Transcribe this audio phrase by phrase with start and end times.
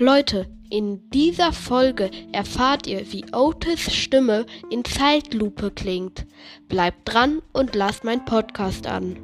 [0.00, 6.24] Leute, in dieser Folge erfahrt ihr, wie Otis Stimme in Zeitlupe klingt.
[6.68, 9.16] Bleibt dran und lasst meinen Podcast an.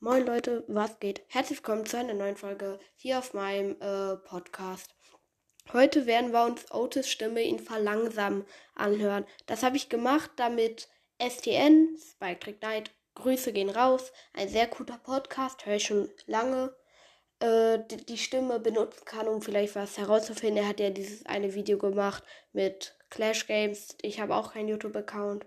[0.00, 1.22] Moin Leute, was geht?
[1.28, 4.96] Herzlich willkommen zu einer neuen Folge hier auf meinem äh, Podcast.
[5.72, 8.44] Heute werden wir uns Otis Stimme in Verlangsamen
[8.74, 9.26] anhören.
[9.46, 10.88] Das habe ich gemacht, damit
[11.20, 14.12] STN, Spike Trick Night Grüße gehen raus.
[14.32, 16.74] Ein sehr guter Podcast, höre ich schon lange.
[17.40, 20.62] Äh, die, die Stimme benutzen kann, um vielleicht was herauszufinden.
[20.62, 23.96] Er hat ja dieses eine Video gemacht mit Clash Games.
[24.02, 25.46] Ich habe auch keinen YouTube-Account.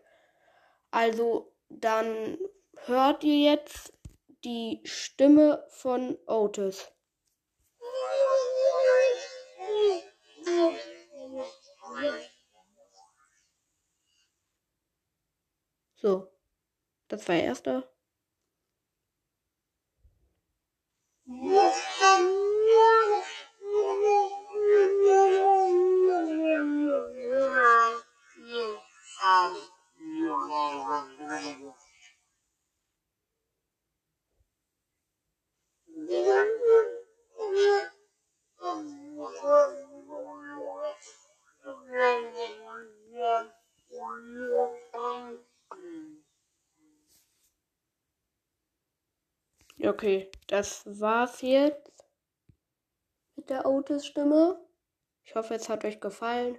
[0.91, 2.37] Also, dann
[2.85, 3.93] hört ihr jetzt
[4.43, 6.91] die Stimme von Otis.
[16.01, 16.28] So.
[17.09, 17.89] Das war der erste.
[49.81, 51.93] Okay, das war's jetzt
[53.35, 54.59] mit der Otis-Stimme.
[55.23, 56.57] Ich hoffe, es hat euch gefallen.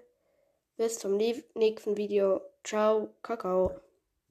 [0.76, 2.40] Bis zum nächsten Video.
[2.64, 3.78] Ciao, Kakao.